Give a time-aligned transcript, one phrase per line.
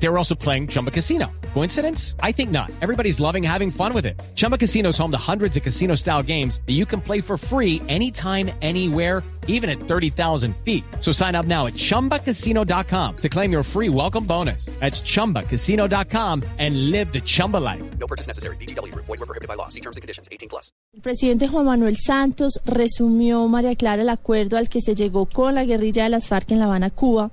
[0.00, 1.30] They were also playing Chumba Casino.
[1.54, 2.14] Coincidence?
[2.22, 2.70] I think not.
[2.80, 4.20] Everybody's loving having fun with it.
[4.36, 7.36] Chumba Casino is home to hundreds of casino style games that you can play for
[7.36, 10.84] free anytime, anywhere, even at 30,000 feet.
[11.00, 14.66] So sign up now at chumbacasino.com to claim your free welcome bonus.
[14.78, 17.82] That's chumbacasino.com and live the Chumba life.
[17.98, 18.56] No purchase necessary.
[18.56, 18.94] BGW.
[18.94, 19.68] Void were prohibited by law.
[19.68, 20.28] See terms and conditions.
[20.30, 20.70] 18 plus.
[20.94, 25.54] El presidente Juan Manuel Santos resumió, María Clara, el acuerdo al que se llegó con
[25.54, 27.30] la guerrilla de las FARC en La Habana, Cuba,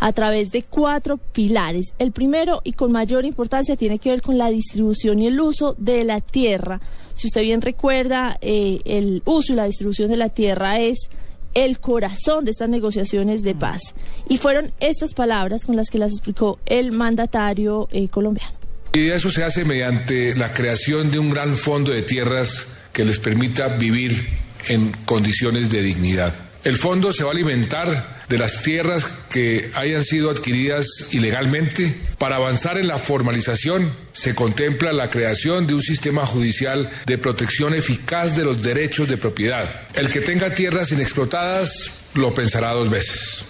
[0.00, 1.92] a través de cuatro pilares.
[1.98, 5.74] El primero y con mayor importancia tiene que ver con la distribución y el uso
[5.78, 6.80] de la tierra.
[7.14, 11.08] Si usted bien recuerda, eh, el uso y la distribución de la tierra es
[11.54, 13.94] el corazón de estas negociaciones de paz.
[14.28, 18.56] Y fueron estas palabras con las que las explicó el mandatario eh, colombiano.
[18.92, 23.18] Y eso se hace mediante la creación de un gran fondo de tierras que les
[23.18, 24.28] permita vivir
[24.68, 26.34] en condiciones de dignidad.
[26.64, 31.94] El fondo se va a alimentar de las tierras que hayan sido adquiridas ilegalmente.
[32.18, 37.74] Para avanzar en la formalización, se contempla la creación de un sistema judicial de protección
[37.74, 39.68] eficaz de los derechos de propiedad.
[39.94, 43.44] El que tenga tierras inexplotadas lo pensará dos veces.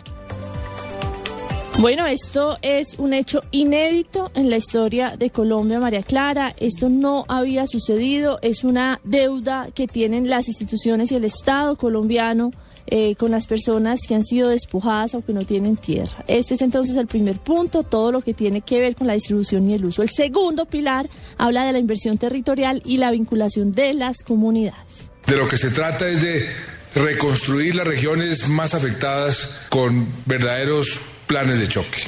[1.81, 6.53] Bueno, esto es un hecho inédito en la historia de Colombia, María Clara.
[6.59, 8.41] Esto no había sucedido.
[8.42, 12.51] Es una deuda que tienen las instituciones y el Estado colombiano
[12.91, 16.25] eh, con las personas que han sido despojadas o que no tienen tierra.
[16.27, 19.69] Este es entonces el primer punto, todo lo que tiene que ver con la distribución
[19.69, 20.03] y el uso.
[20.03, 25.11] El segundo pilar habla de la inversión territorial y la vinculación de las comunidades.
[25.27, 26.48] De lo que se trata es de
[26.95, 31.98] reconstruir las regiones más afectadas con verdaderos planes de choque.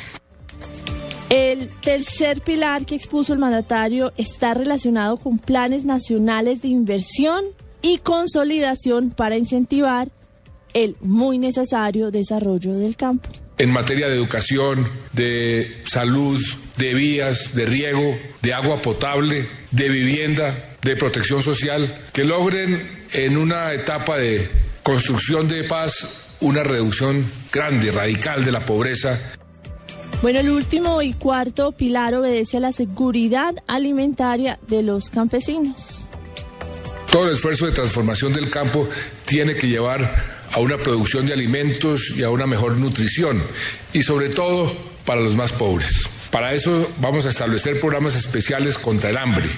[1.28, 7.44] El tercer pilar que expuso el mandatario está relacionado con planes nacionales de inversión
[7.82, 10.08] y consolidación para incentivar
[10.74, 13.28] el muy necesario desarrollo del campo.
[13.58, 16.42] En materia de educación, de salud,
[16.78, 22.80] de vías, de riego, de agua potable, de vivienda, de protección social, que logren
[23.12, 24.48] en una etapa de
[24.82, 29.18] construcción de paz una reducción grande, radical de la pobreza.
[30.22, 36.04] Bueno, el último y cuarto pilar obedece a la seguridad alimentaria de los campesinos.
[37.10, 38.88] Todo el esfuerzo de transformación del campo
[39.24, 43.42] tiene que llevar a una producción de alimentos y a una mejor nutrición,
[43.92, 44.70] y sobre todo
[45.04, 46.08] para los más pobres.
[46.30, 49.50] Para eso vamos a establecer programas especiales contra el hambre.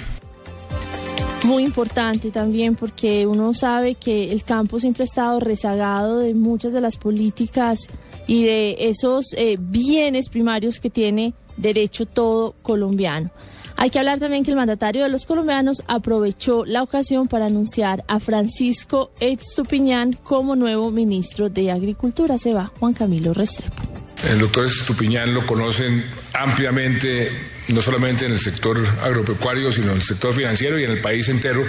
[1.45, 6.73] Muy importante también porque uno sabe que el campo siempre ha estado rezagado de muchas
[6.73, 7.81] de las políticas
[8.29, 13.31] y de esos eh, bienes primarios que tiene derecho todo colombiano.
[13.77, 18.05] Hay que hablar también que el mandatario de los colombianos aprovechó la ocasión para anunciar
[18.09, 22.39] a Francisco Estupiñán como nuevo ministro de Agricultura.
[22.39, 23.83] Se va Juan Camilo Restrepo.
[24.29, 27.31] El doctor Estupiñán lo conocen ampliamente,
[27.69, 31.29] no solamente en el sector agropecuario, sino en el sector financiero y en el país
[31.29, 31.65] entero,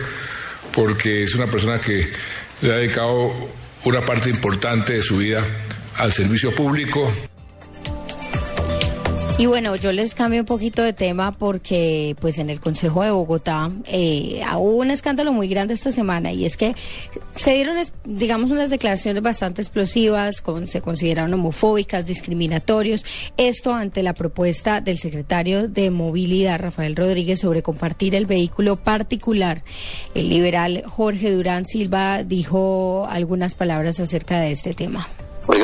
[0.72, 2.08] porque es una persona que
[2.62, 3.32] le ha dedicado
[3.86, 5.44] una parte importante de su vida
[5.98, 7.12] al servicio público.
[9.44, 13.12] Y bueno, yo les cambio un poquito de tema porque pues en el Consejo de
[13.12, 16.76] Bogotá eh, hubo un escándalo muy grande esta semana y es que
[17.36, 23.06] se dieron, digamos, unas declaraciones bastante explosivas, con, se consideraron homofóbicas, discriminatorios,
[23.36, 29.64] esto ante la propuesta del secretario de Movilidad, Rafael Rodríguez, sobre compartir el vehículo particular.
[30.16, 35.06] El liberal Jorge Durán Silva dijo algunas palabras acerca de este tema.
[35.46, 35.60] Hoy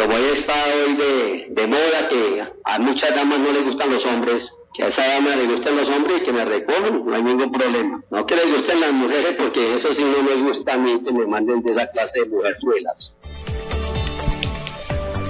[0.54, 4.44] hoy de, de moda que a muchas damas no les gustan los hombres,
[4.76, 7.52] que a esa dama le gustan los hombres y que me recogen, no hay ningún
[7.52, 8.02] problema.
[8.12, 11.12] No que les gusten las mujeres porque eso sí no me gusta a mí que
[11.12, 13.14] me manden de esa clase de mujerzuelas.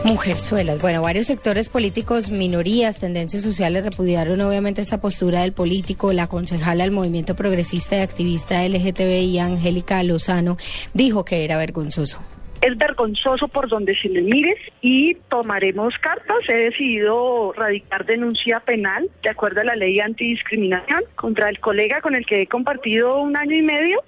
[0.03, 0.81] Mujerzuelas.
[0.81, 6.13] Bueno, varios sectores políticos, minorías, tendencias sociales repudiaron obviamente esta postura del político.
[6.13, 10.57] La concejala del movimiento progresista y activista LGTBI, Angélica Lozano,
[10.93, 12.19] dijo que era vergonzoso.
[12.61, 16.37] Es vergonzoso por donde se le mires y tomaremos cartas.
[16.49, 22.15] He decidido radicar denuncia penal de acuerdo a la ley antidiscriminación contra el colega con
[22.15, 24.03] el que he compartido un año y medio.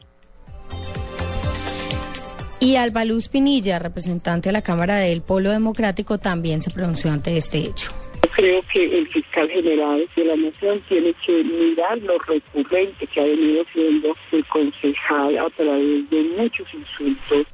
[2.59, 7.35] Y Alba Luz Pinilla, representante de la Cámara del Polo Democrático, también se pronunció ante
[7.35, 7.91] este hecho.
[8.35, 13.23] Creo que el fiscal general de la Nación tiene que mirar lo recurrente que ha
[13.23, 17.47] venido siendo el concejal a través de muchos insultos.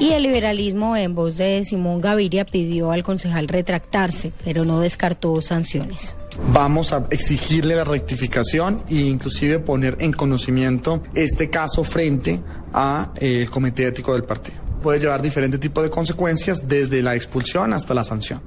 [0.00, 5.40] Y el liberalismo, en voz de Simón Gaviria, pidió al concejal retractarse, pero no descartó
[5.40, 6.16] sanciones.
[6.52, 12.40] Vamos a exigirle la rectificación e inclusive poner en conocimiento este caso frente
[12.72, 14.58] al el comité ético del partido.
[14.82, 18.42] Puede llevar diferentes tipos de consecuencias desde la expulsión hasta la sanción.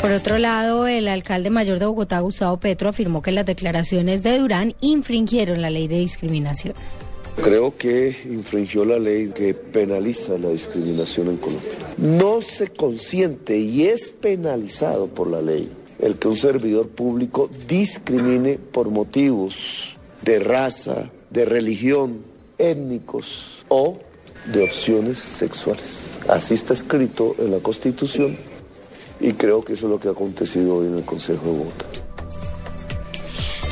[0.00, 4.36] Por otro lado, el alcalde mayor de Bogotá, Gustavo Petro, afirmó que las declaraciones de
[4.38, 6.74] Durán infringieron la ley de discriminación.
[7.42, 11.70] Creo que infringió la ley que penaliza la discriminación en Colombia.
[11.98, 18.58] No se consiente y es penalizado por la ley el que un servidor público discrimine
[18.58, 22.18] por motivos de raza, de religión,
[22.58, 23.98] étnicos o
[24.52, 26.10] de opciones sexuales.
[26.28, 28.36] Así está escrito en la Constitución
[29.20, 32.01] y creo que eso es lo que ha acontecido hoy en el Consejo de Bogotá.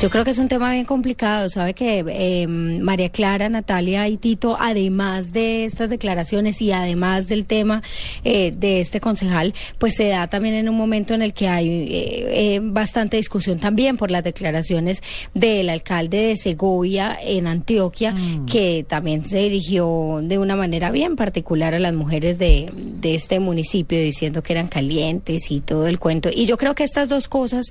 [0.01, 1.47] Yo creo que es un tema bien complicado.
[1.47, 7.45] Sabe que eh, María Clara, Natalia y Tito, además de estas declaraciones y además del
[7.45, 7.83] tema
[8.23, 11.87] eh, de este concejal, pues se da también en un momento en el que hay
[11.91, 15.03] eh, bastante discusión también por las declaraciones
[15.35, 18.47] del alcalde de Segovia en Antioquia, mm.
[18.47, 23.39] que también se dirigió de una manera bien particular a las mujeres de, de este
[23.39, 26.31] municipio, diciendo que eran calientes y todo el cuento.
[26.33, 27.67] Y yo creo que estas dos cosas,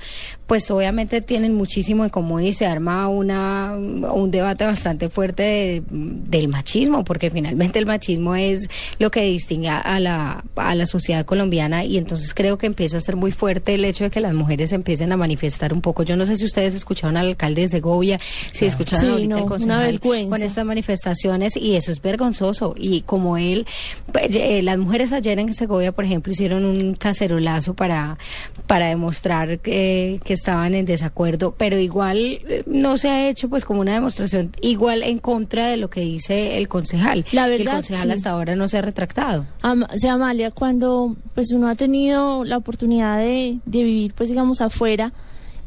[0.47, 6.49] pues obviamente tienen muchísimo en común y se arma una, un debate bastante fuerte del
[6.49, 8.69] machismo, porque finalmente el machismo es
[8.99, 13.01] lo que distingue a la, a la sociedad colombiana y entonces creo que empieza a
[13.01, 16.03] ser muy fuerte el hecho de que las mujeres empiecen a manifestar un poco.
[16.03, 18.21] Yo no sé si ustedes escucharon al alcalde de Segovia,
[18.53, 22.75] si escucharon ahorita el concejal con estas manifestaciones y eso es vergonzoso.
[22.77, 23.67] Y como él,
[24.13, 28.19] pues, eh, las mujeres ayer en Segovia, por ejemplo, hicieron un cacerolazo para,
[28.67, 33.65] para demostrar que, que estaban en desacuerdo, pero igual eh, no se ha hecho pues
[33.65, 37.25] como una demostración igual en contra de lo que dice el concejal.
[37.33, 39.47] La verdad, el concejal hasta ahora no se ha retractado.
[39.63, 44.61] o sea, Amalia, cuando pues uno ha tenido la oportunidad de, de vivir pues digamos
[44.61, 45.13] afuera,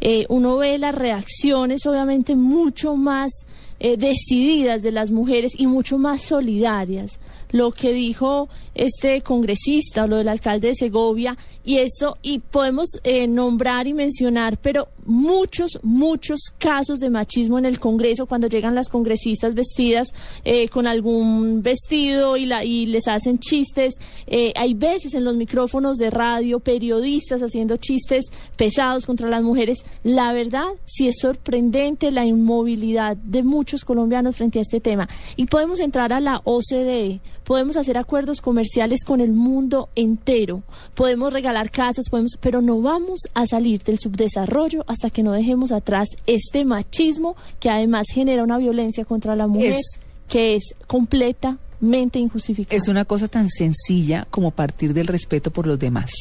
[0.06, 3.32] eh, uno ve las reacciones obviamente mucho más
[3.80, 7.20] eh, decididas de las mujeres y mucho más solidarias.
[7.54, 13.28] Lo que dijo este congresista, lo del alcalde de Segovia, y eso, y podemos eh,
[13.28, 18.90] nombrar y mencionar, pero muchos, muchos casos de machismo en el Congreso cuando llegan las
[18.90, 20.10] congresistas vestidas
[20.44, 23.94] eh, con algún vestido y, la, y les hacen chistes.
[24.28, 28.26] Eh, hay veces en los micrófonos de radio periodistas haciendo chistes
[28.58, 29.86] pesados contra las mujeres.
[30.04, 35.08] La verdad, sí es sorprendente la inmovilidad de muchos colombianos frente a este tema.
[35.36, 40.64] Y podemos entrar a la OCDE, podemos hacer acuerdos comerciales con el mundo entero,
[40.96, 45.72] podemos regalar casas, podemos, pero no vamos a salir del subdesarrollo hasta que no dejemos
[45.72, 49.80] atrás este machismo que además genera una violencia contra la mujer
[50.28, 52.76] que es completamente injustificada.
[52.76, 56.12] Es una cosa tan sencilla como partir del respeto por los demás.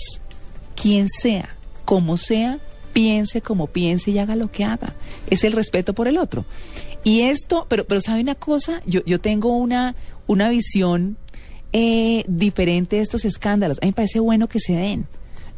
[0.74, 2.58] Quien sea, como sea,
[2.92, 4.94] piense como piense y haga lo que haga.
[5.30, 6.44] Es el respeto por el otro.
[7.04, 9.96] Y esto, pero, pero sabe una cosa, yo, yo tengo una,
[10.32, 11.16] una visión
[11.72, 13.78] eh, diferente de estos escándalos.
[13.78, 15.06] A mí me parece bueno que se den.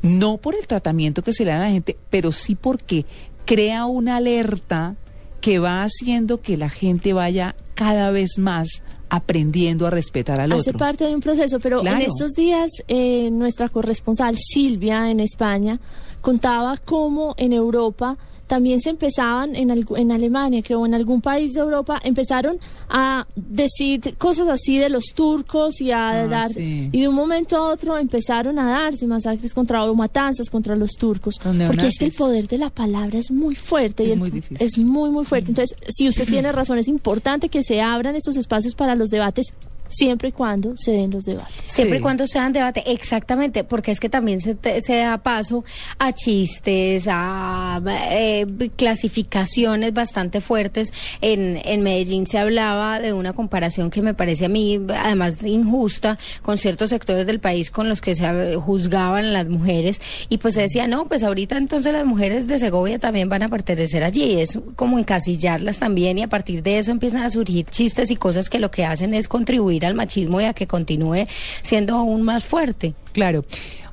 [0.03, 3.07] No por el tratamiento que se le da a la gente, pero sí porque
[3.45, 4.97] crea una alerta
[5.41, 10.61] que va haciendo que la gente vaya cada vez más aprendiendo a respetar al otro.
[10.61, 15.81] Hace parte de un proceso, pero en estos días eh, nuestra corresponsal Silvia en España
[16.25, 18.17] contaba cómo en Europa
[18.47, 24.17] también se empezaban en, en Alemania, creo, en algún país de Europa, empezaron a decir
[24.17, 27.99] cosas así de los turcos y a ah, dar, y de un momento a otro
[27.99, 32.49] empezaron a darse masacres contra o matanzas contra los turcos, porque es que el poder
[32.49, 34.67] de la palabra es muy fuerte es y muy difícil.
[34.67, 35.51] es muy muy fuerte.
[35.51, 39.53] Entonces, si usted tiene razón, es importante que se abran estos espacios para los debates
[39.95, 41.55] siempre y cuando se den los debates.
[41.67, 45.65] Siempre y cuando se dan debate, exactamente, porque es que también se, se da paso
[45.99, 48.47] a chistes, a eh,
[48.77, 50.93] clasificaciones bastante fuertes.
[51.21, 56.19] En, en Medellín se hablaba de una comparación que me parece a mí además injusta
[56.43, 60.63] con ciertos sectores del país con los que se juzgaban las mujeres y pues se
[60.63, 64.59] decía, no, pues ahorita entonces las mujeres de Segovia también van a pertenecer allí, es
[64.77, 68.59] como encasillarlas también y a partir de eso empiezan a surgir chistes y cosas que
[68.59, 71.27] lo que hacen es contribuir al machismo y a que continúe
[71.63, 72.95] siendo aún más fuerte.
[73.13, 73.45] Claro.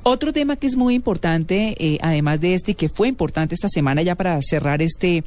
[0.03, 3.69] Otro tema que es muy importante, eh, además de este, y que fue importante esta
[3.69, 5.23] semana ya para cerrar este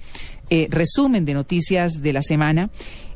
[0.50, 2.70] eh, resumen de noticias de la semana,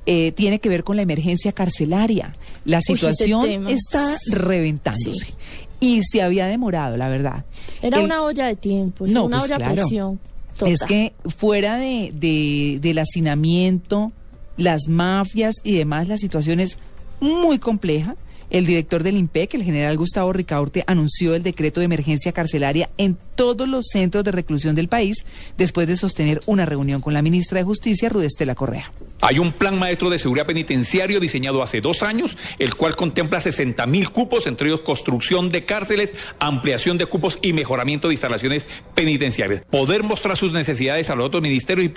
[0.07, 2.37] eh, tiene que ver con la emergencia carcelaria.
[2.65, 5.35] La situación está reventándose.
[5.81, 7.45] Y se había demorado, la verdad.
[7.83, 10.21] Era una olla de tiempo, no, una pues olla de presión.
[10.65, 14.13] Es que fuera de, de, del hacinamiento,
[14.57, 16.79] las mafias y demás, la situación es
[17.21, 18.15] muy compleja
[18.51, 23.19] El director del IMPEC, el general Gustavo Ricaurte, anunció el decreto de emergencia carcelaria en
[23.35, 25.27] todos los centros de reclusión del país
[25.59, 28.91] después de sostener una reunión con la ministra de Justicia, Rudestela Correa.
[29.21, 33.85] Hay un plan maestro de seguridad penitenciario diseñado hace dos años, el cual contempla 60
[33.87, 39.63] mil cupos, entre ellos construcción de cárceles, ampliación de cupos y mejoramiento de instalaciones penitenciarias.
[39.71, 41.93] Poder mostrar sus necesidades a los otros ministerios y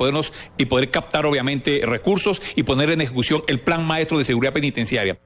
[0.57, 5.17] y poder captar obviamente recursos y poner en ejecución el plan maestro de seguridad penitenciaria.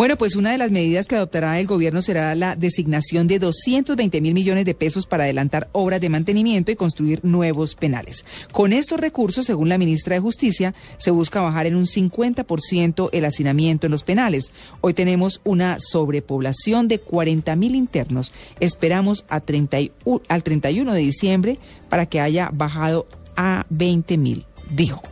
[0.00, 4.22] Bueno, pues una de las medidas que adoptará el gobierno será la designación de 220
[4.22, 8.24] mil millones de pesos para adelantar obras de mantenimiento y construir nuevos penales.
[8.50, 13.24] Con estos recursos, según la ministra de Justicia, se busca bajar en un 50% el
[13.26, 14.52] hacinamiento en los penales.
[14.80, 18.32] Hoy tenemos una sobrepoblación de 40 mil internos.
[18.58, 21.58] Esperamos a 31, al 31 de diciembre
[21.90, 25.09] para que haya bajado a 20 mil, dijo.